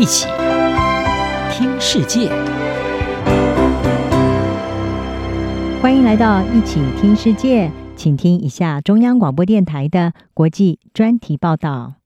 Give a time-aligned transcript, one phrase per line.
[0.00, 0.26] 一起
[1.52, 2.30] 听世界，
[5.82, 11.96] 欢迎来到一起听世界，请听一下中央广播电台的国际专题报道。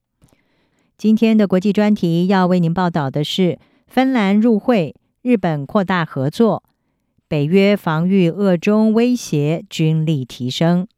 [0.98, 6.64] 今天的国际专题要为您报道的是：芬兰入会，日本扩大合作，
[7.28, 10.88] 北约防御俄中威胁，军力提升。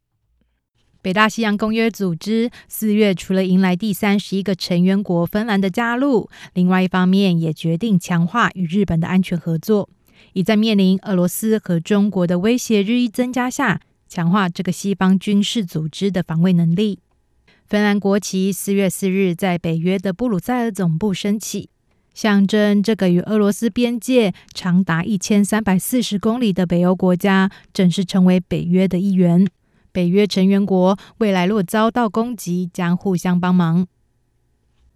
[1.06, 9.88] 北大西洋公约组织四月除了迎来第三十一个成员国芬兰的加入，另外一方面也决定强化与日本的安全合作，
[10.32, 16.98] 以在面临俄罗斯和中国的威胁日益增加下，强化这个西方军事组织的防卫能力。
[17.68, 21.70] 芬兰国旗四月四日在北约的布鲁塞尔总部升起，
[22.14, 29.46] 象征这个与俄罗斯边界长达一千三百四十公里的北欧国家正式成为北约的一员。
[29.96, 33.86] 北约成员国未来若遭到攻击，将互相帮忙。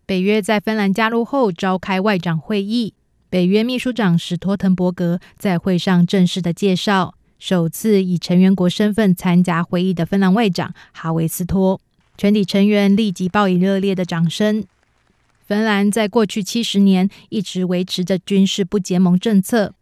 [0.05, 2.93] 北约在芬兰加入后召开外长会议，
[3.31, 11.81] 北约秘书长史托滕伯格在会上正式的介绍首次以成员国身份参加会议的芬兰外长哈维斯托，
[12.19, 14.63] 全体成员立即报以热烈的掌声。
[15.47, 19.73] 芬兰在过去七十年一直维持着军事不结盟政策。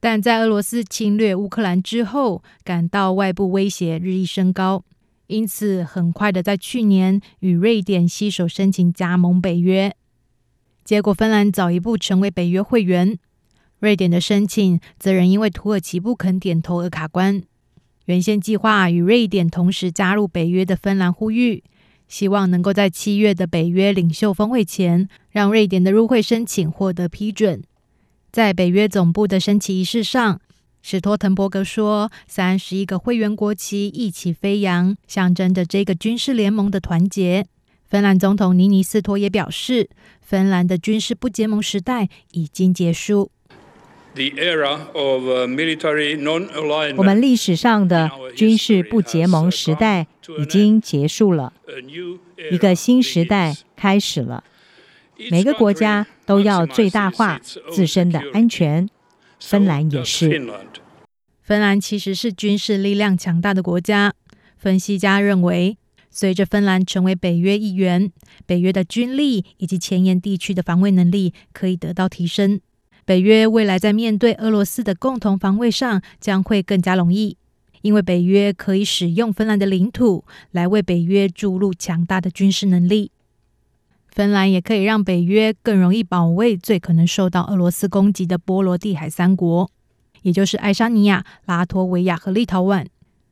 [0.00, 4.84] 但在俄罗斯侵略乌克兰之后，感到外部威胁日益升高，
[5.26, 9.94] 因此很快的在去年与瑞典携手申请加盟北约。
[10.84, 13.18] 结果芬兰早一步成为北约会员，
[13.80, 17.42] 瑞典的申请则仍因为土耳其不肯点头而卡关。
[18.06, 21.62] 原先计划与瑞典同时加入北约的芬兰呼吁，
[22.06, 27.62] 希望能够在七月的北约领袖峰会前，让瑞典的入会申请获得批准。
[28.30, 30.40] 在北约总部的升旗仪式上，
[30.82, 37.46] 史托滕伯格说：“三十一个会员国旗一起飞扬，象征着这个军事联盟的团结。”
[37.88, 39.88] 芬兰总统尼尼斯托也表示
[40.20, 43.30] ：“芬兰的军事不结盟时代已经结束。”
[44.14, 50.06] The era of military non-alignment 我们历史上的军事不结盟时代
[50.38, 51.52] 已经结束了，
[52.50, 54.44] 一个新时代开始了。
[55.30, 57.40] 每个国家都要最大化
[57.72, 58.88] 自身的安全，
[59.40, 60.40] 芬兰也是。
[61.42, 64.14] 芬兰其实是军事力量强大的国家。
[64.56, 65.76] 分析家认为，
[66.10, 68.12] 随着芬兰成为北约一员，
[68.46, 72.60] 北约的军力以及前沿地区的防卫能力可以得到提升。
[73.04, 77.36] 北约未来在面对俄罗斯的共同防卫上将会更加容易，
[77.82, 83.10] 因为北约可以使用芬兰的领土来为北约注入强大的军事能力。
[84.10, 89.70] 芬兰也可以让北约更容易保卫最可能受到俄罗斯攻击的波罗的海三国，
[90.22, 92.86] 也就是爱沙尼亚、拉脱维亚和立陶宛。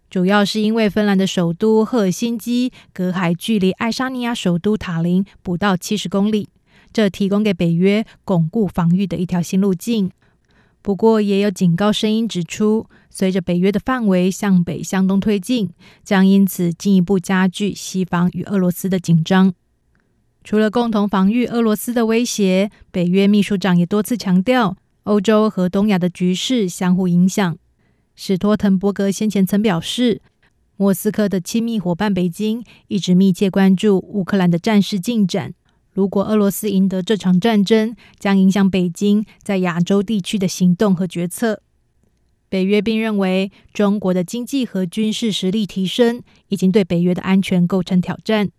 [0.08, 6.48] 主要是因为芬兰的首都赫尔辛基隔海距离爱沙尼亚首都塔林不到七十公里，
[6.92, 10.10] 这提供给北约巩固防御的一条新路径。
[10.80, 15.70] 不过，也有警告声音指出，随着北约的范围向北向东推进，
[16.04, 19.52] 将因此进一步加剧西方与俄罗斯的紧张。
[20.46, 27.58] 除了共同防御俄罗斯的威胁，北约秘书长也多次强调，欧洲和东亚的局势相互影响。
[28.14, 30.22] 史托滕伯格先前曾表示，
[30.76, 35.52] 莫斯科的亲密伙伴北京一直密切关注乌克兰的战事进展。
[35.90, 41.60] 如果俄罗斯赢得这场战争，将影响北京在亚洲地区的行动和决策。
[42.48, 48.50] 北约并认为，中国的经济和军事实力提升，已经对北约的安全构成挑战。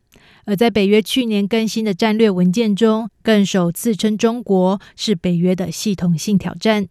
[0.46, 6.88] 而在北约去年更新的战略文件中，更首次称中国是北约的系统性挑战。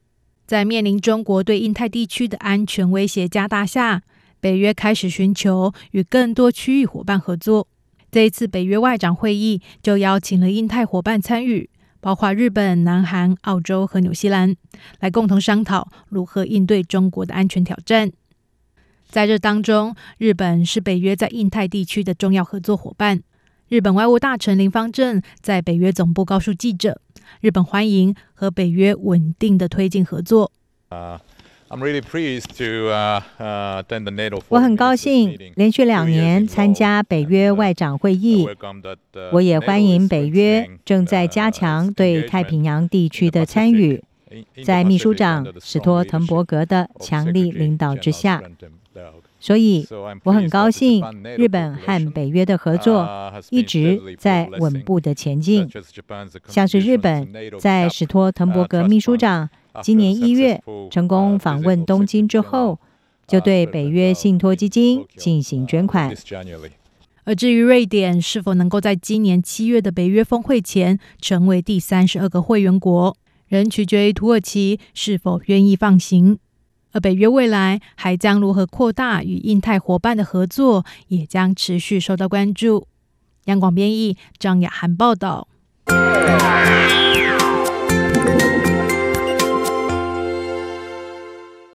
[0.47, 4.03] 在面临中国对印太地区的安全威胁加大下，
[4.41, 7.67] 北约开始寻求与更多区域伙伴合作。
[8.13, 11.69] 这一次北约外长会议就邀请了印太伙伴参与，
[12.01, 14.55] 包括日本、南韩、澳洲和纽西兰，
[15.01, 18.13] 来共同商讨如何应对中国的安全挑战。
[19.09, 23.23] 在这当中，日本是北约在印太地区的重要合作伙伴。
[23.69, 27.01] 日本外务大臣林方正在北约总部告诉记者
[27.41, 30.53] ：“日本欢迎和北约稳定的推进合作。”
[34.49, 38.47] 我很高兴连续两年参加北约外长会议。
[39.33, 44.01] 我也欢迎北约正在加强对太平洋地区的参与，
[44.65, 48.41] 在秘书长史托滕伯格的强力领导之下。
[49.47, 49.87] 所以，
[50.25, 51.01] 我很高兴，
[51.39, 53.09] 日本和北约的合作
[53.51, 55.71] 一直在稳步的前进。
[56.49, 59.49] 像是日本在史托滕伯格秘书长
[59.85, 60.61] 今年一月
[60.91, 62.81] 成功访问东京之后，
[63.29, 66.13] 就对北约信托基金进行捐款。
[67.23, 73.17] 而至于瑞典是否能够在今年七月的北约峰会前成为第三十二个会员国，
[73.47, 76.41] 仍取决于土耳其是否愿意放行。
[76.93, 82.89] 而北约未来还将如何扩大与印太伙伴的合作，也将持续受到关注。
[83.45, 85.47] 央广编译张雅涵报道。